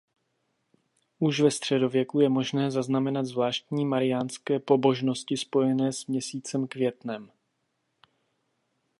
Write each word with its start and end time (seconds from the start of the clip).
Už 1.19 1.39
ve 1.41 1.51
středověku 1.51 2.19
je 2.19 2.29
možné 2.29 2.71
zaznamenat 2.71 3.25
zvláštní 3.25 3.85
mariánské 3.85 4.59
pobožnosti 4.59 5.37
spojené 5.37 5.93
s 5.93 6.05
měsícem 6.05 6.67
květnem. 6.67 7.31